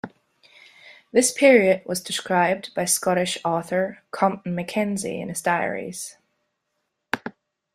[1.11, 6.17] This period was described by Scottish author Compton Mackenzie in his diaries.